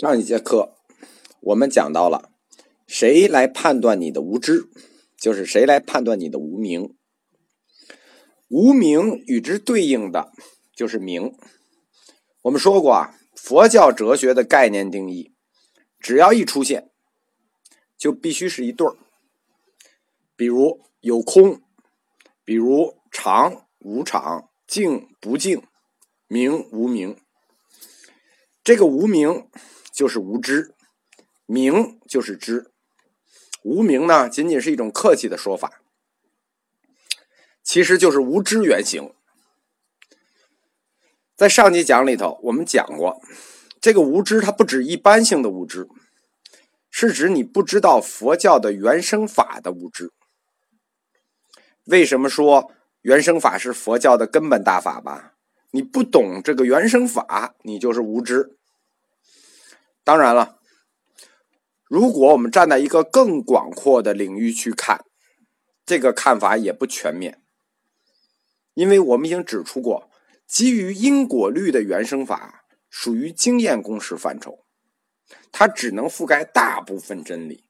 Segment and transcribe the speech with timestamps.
[0.00, 0.76] 上一节课
[1.40, 2.30] 我们讲到了，
[2.86, 4.68] 谁来判断你的无知，
[5.16, 6.94] 就是谁来判断你的无名。
[8.46, 10.30] 无名与之对应的
[10.72, 11.36] 就是名。
[12.42, 15.34] 我们说过啊，佛教哲学的概念定义，
[15.98, 16.92] 只要一出现，
[17.96, 18.96] 就必须是一对儿。
[20.36, 21.60] 比如有空，
[22.44, 25.60] 比如常无常，静不静，
[26.28, 27.16] 明无明。
[28.62, 29.48] 这个无名。
[29.98, 30.76] 就是无知，
[31.44, 32.70] 明就是知，
[33.64, 35.82] 无明呢，仅仅是一种客气的说法，
[37.64, 39.12] 其实就是无知原型。
[41.34, 43.20] 在上集讲里头，我们讲过，
[43.80, 45.88] 这个无知它不止一般性的无知，
[46.88, 50.12] 是指你不知道佛教的原生法的无知。
[51.86, 52.70] 为什么说
[53.00, 55.34] 原生法是佛教的根本大法吧？
[55.72, 58.57] 你不懂这个原生法，你就是无知。
[60.08, 60.58] 当然了，
[61.84, 65.04] 如果我们站在一个更广阔的领域去看，
[65.84, 67.42] 这个看法也不全面，
[68.72, 70.10] 因为我们已经指出过，
[70.46, 74.64] 基于因果律的原生法属于经验公式范畴，
[75.52, 77.64] 它只能覆盖大部分真理，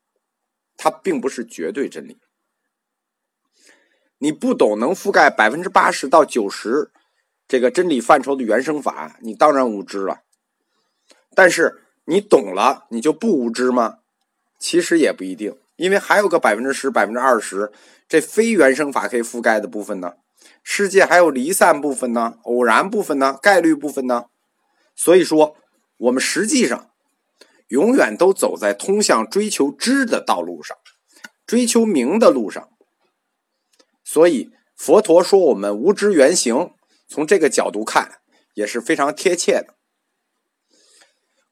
[0.77, 2.20] 它并不是绝对真理。
[4.19, 6.92] 你不懂能覆盖百分之八十到九十
[7.48, 10.20] 这个真理范畴的原生法，你当然无知了。
[11.34, 11.86] 但是。
[12.11, 13.98] 你懂了，你就不无知吗？
[14.59, 17.70] 其实也不一定，因为还有个百分之十、百分之二十，
[18.09, 20.14] 这非原生法可以覆盖的部分呢。
[20.62, 24.25] 世界还有离散部分呢，偶然部分呢，概率部分呢。
[24.97, 25.56] 所以说，
[25.98, 26.91] 我们实际上
[27.69, 30.79] 永远都走在通向追求知的道路上，
[31.47, 32.70] 追求明的路上。
[34.03, 36.70] 所以佛陀说我们无知原形，
[37.06, 38.20] 从这个角度看
[38.55, 39.75] 也是非常贴切的。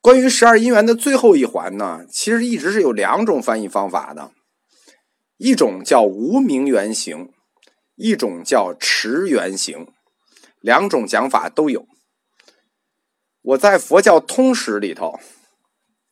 [0.07, 4.31] 关于十二因缘的最后一环呢，其实一直是有两种翻译方法的，
[5.37, 7.33] 一种叫无名原形，
[7.97, 9.89] 一种叫持原形，
[10.61, 11.89] 两种讲法都有。
[13.43, 15.19] 我在佛教通史里头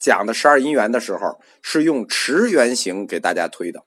[0.00, 3.84] 讲的十二因缘的时候，是用持原形给大家推的，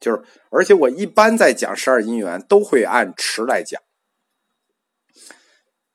[0.00, 3.78] 就是而且我一般在讲十二因缘都会按持来讲。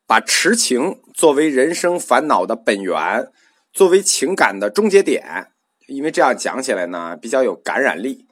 [0.06, 3.28] 把痴情作为人生烦恼的本源，
[3.72, 5.52] 作为情感的终结点，
[5.88, 8.28] 因为这样讲起来呢比较有感染力，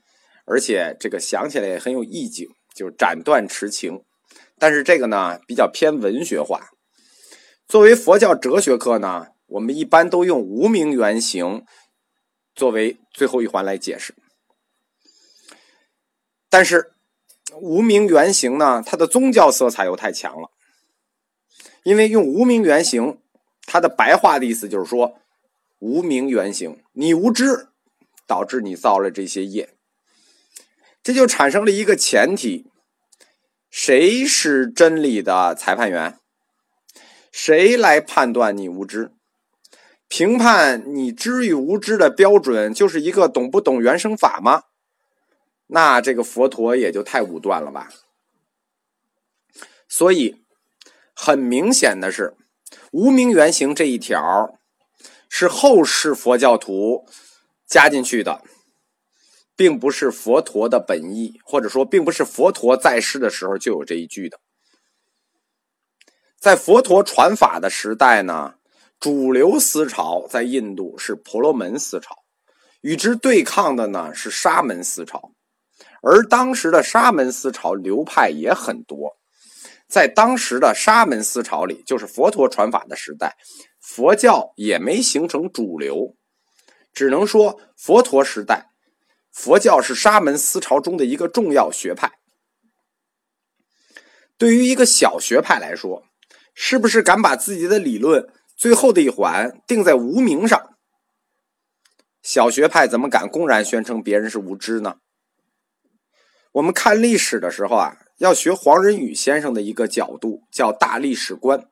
[0.46, 4.02] 而且这个想起来也很有意境，就是斩断痴情。
[4.60, 6.70] 但是这个呢比较偏文学化。
[7.68, 11.64] 作为佛教哲学课呢，我们一般都用无名原型
[12.54, 14.14] 作为最后一环来解释。
[16.50, 16.92] 但是
[17.62, 20.52] 无名原型呢，它的宗教色彩又太强了。
[21.84, 23.20] 因为用无名原形，
[23.66, 25.20] 它的白话的意思就是说，
[25.80, 27.70] 无名原形，你无知，
[28.28, 29.74] 导致你造了这些业，
[31.02, 32.68] 这就产生了一个前提：
[33.72, 36.20] 谁是真理的裁判员？
[37.32, 39.12] 谁来判断你无知？
[40.08, 44.66] 评判你知与无知的标准，就是一个懂不懂原生法吗？
[45.68, 47.90] 那这个佛陀也就太武断了吧。
[49.88, 50.38] 所以。
[51.24, 52.36] 很明显的是，
[52.92, 54.58] 无名原型这一条
[55.30, 57.06] 是后世佛教徒
[57.68, 58.42] 加进去的，
[59.56, 64.40] 并不是佛陀的本意，或者说，并不是佛陀在世的时候就有这一句的。
[66.40, 68.56] 在佛陀传法的时代呢，
[69.00, 72.16] 主流思潮在印度是婆罗门思潮，
[72.82, 75.34] 与之对抗的呢是沙门思潮，
[76.02, 79.21] 而当时的沙门思潮流派也很多。
[79.92, 83.36] 在当时的沙门思潮里，就是佛陀传法的时代，
[83.82, 86.16] 佛教也没形成主流，
[86.94, 88.68] 只能说佛陀时代，
[89.34, 92.14] 佛教是沙门思潮中的一个重要学派。
[94.38, 96.04] 对于一个小学派来说，
[96.54, 100.78] 是不是敢把自己的理论最后的一环定在无名上？
[102.22, 104.96] 小学派怎么敢公然宣称别人是无知呢？
[106.54, 107.98] 我们看历史的时候啊。
[108.22, 111.68] 要学黄仁宇先生的一个角度，叫大历史观，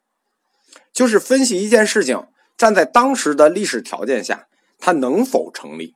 [0.92, 4.48] 就是分析一件事情，站在当时的历史条件下，
[4.80, 5.94] 它能否成立。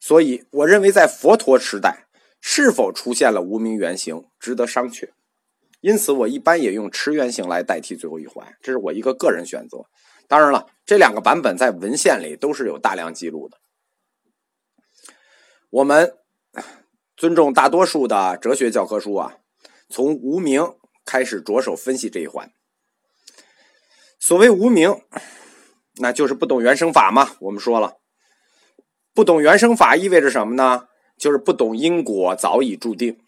[0.00, 2.08] 所以，我认为在佛陀时代
[2.40, 5.10] 是否出现了无名原型，值得商榷。
[5.80, 9.84] 因此，我一般也用持原型来代替最后一环，这是我一个个人选择。
[10.26, 13.58] 当然了，这两个版本在文献里都是有大量记录的。
[15.70, 16.16] 我们。
[17.20, 19.36] 尊重大多数的哲学教科书啊，
[19.90, 20.74] 从无名
[21.04, 22.50] 开始着手分析这一环。
[24.18, 25.02] 所谓无名，
[25.96, 27.36] 那就是不懂原生法嘛。
[27.40, 27.98] 我们说了，
[29.12, 30.88] 不懂原生法意味着什么呢？
[31.18, 33.20] 就是不懂因果早已注定，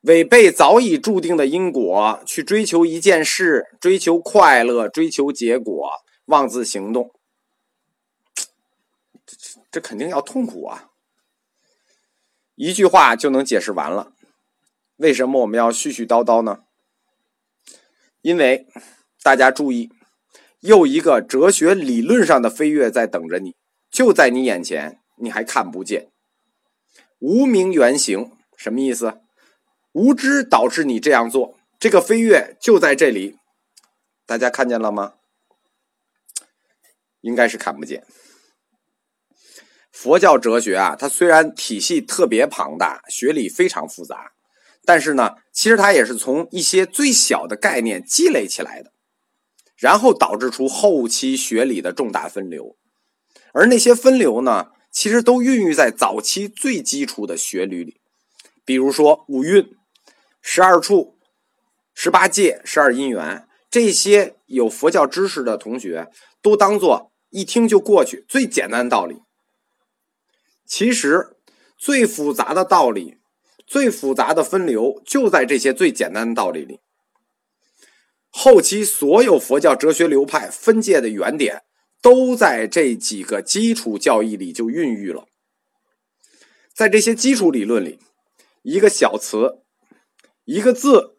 [0.00, 5.90] 违背早已注定的因果，去追求一件事，追求快乐，追求结果，
[6.24, 7.12] 妄自行动，
[9.26, 9.36] 这
[9.70, 10.92] 这肯定要痛苦啊！
[12.54, 14.12] 一句话就能解释完了。
[14.96, 16.64] 为什么我们要絮絮叨叨呢？
[18.22, 18.66] 因为
[19.22, 19.90] 大家注意，
[20.60, 23.56] 又一个哲学理论上的飞跃在等着你，
[23.90, 26.10] 就在你眼前，你还看不见。
[27.18, 29.20] 无名原型什么意思？
[29.92, 33.36] 无知导致你这样做，这个飞跃就在这里，
[34.26, 35.14] 大家看见了吗？
[37.20, 38.06] 应该是看不见。
[39.94, 44.32] 佛教哲学啊，它虽然体系特别庞大，学理非常复杂，
[44.84, 48.90] 但是呢，其实它也是从一些最小的概念积累起来的，
[49.76, 52.76] 然后导致出后期学理的重大分流，
[53.52, 54.72] 而那些分流呢？
[54.90, 58.00] 其实都孕育在早期最基础的学理里，
[58.64, 59.76] 比如说五蕴、
[60.40, 61.18] 十二处、
[61.92, 66.10] 十八界、十二因缘，这些有佛教知识的同学
[66.40, 69.23] 都当做一听就过去最简单的道理。
[70.76, 71.36] 其实
[71.78, 73.18] 最复杂的道理、
[73.64, 76.80] 最复杂的分流就在这些最简单的道理里。
[78.28, 81.62] 后期所有佛教哲学流派分界的原点。
[82.02, 85.26] 都在这几个基础教义里就孕育了。
[86.74, 87.98] 在这些基础理论里，
[88.60, 89.62] 一个小词、
[90.44, 91.16] 一个字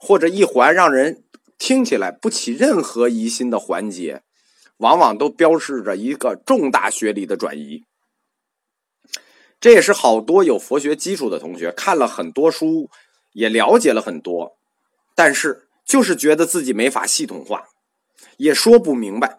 [0.00, 1.22] 或者一环，让人
[1.58, 4.22] 听起来不起任何疑心的环节，
[4.78, 7.84] 往往都标示着一个重大学理的转移。
[9.58, 12.90] 这也是好多有佛学基础的同学看了很多书，
[13.32, 14.56] 也了解了很多，
[15.14, 17.68] 但是就是觉得自己没法系统化，
[18.36, 19.38] 也说不明白。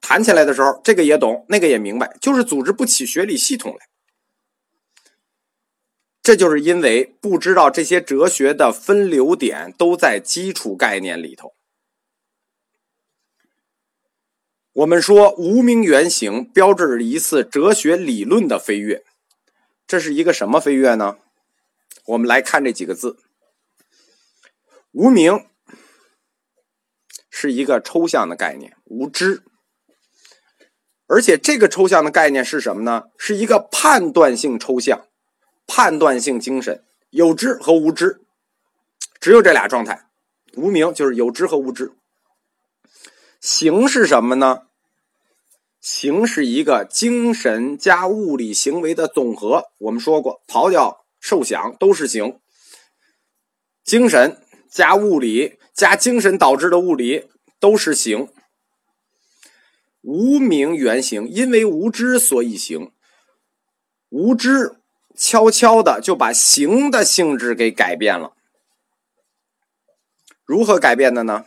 [0.00, 3.88] 谈起来的时候，这个也懂，那个也明白，就是组织不起学理系统来。
[6.22, 11.54] 这就是因为不知道这些哲学的分流点都在基础概念里头。
[14.72, 19.04] 我们说无名原型标志着一次哲学理论的飞跃，
[19.86, 21.18] 这是一个什么飞跃呢？
[22.06, 23.18] 我们来看这几个字：
[24.92, 25.46] 无名
[27.30, 29.42] 是一个抽象的概念，无知。
[31.06, 33.04] 而且这个抽象的概念是什么呢？
[33.16, 35.06] 是一个判断性抽象、
[35.66, 38.20] 判断性精神，有知和无知，
[39.20, 40.08] 只有这俩状态。
[40.56, 41.92] 无名就是有知和无知。
[43.40, 44.62] 形是什么呢？
[45.86, 49.66] 形是一个精神加物理行为的总和。
[49.78, 52.40] 我们说过，刨掉受想都是形。
[53.84, 57.30] 精神加物理加精神导致的物理
[57.60, 58.28] 都是形。
[60.00, 62.90] 无名原型，因为无知所以行。
[64.08, 64.80] 无知
[65.14, 68.34] 悄悄的就把行的性质给改变了。
[70.44, 71.46] 如何改变的呢？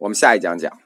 [0.00, 0.78] 我们下一讲讲。